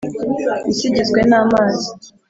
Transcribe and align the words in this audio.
Isi 0.71 0.85
igizwe 0.89 1.19
n’amazi 1.29 1.87